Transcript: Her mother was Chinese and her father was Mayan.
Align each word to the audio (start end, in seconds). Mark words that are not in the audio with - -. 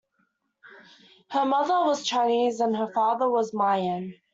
Her 1.29 1.45
mother 1.45 1.85
was 1.87 2.03
Chinese 2.03 2.59
and 2.59 2.75
her 2.75 2.91
father 2.91 3.29
was 3.29 3.53
Mayan. 3.53 4.15